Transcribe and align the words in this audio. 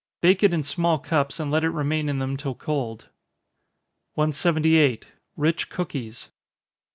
Bake 0.19 0.41
it 0.41 0.51
in 0.51 0.63
small 0.63 0.97
cups, 0.97 1.39
and 1.39 1.51
let 1.51 1.63
it 1.63 1.69
remain 1.69 2.09
in 2.09 2.17
them 2.17 2.35
till 2.35 2.55
cold. 2.55 3.09
178. 4.15 5.05
_Rich 5.37 5.69
Cookies. 5.69 6.29